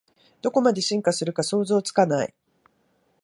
[0.41, 2.33] どこまで進化するか想像つかない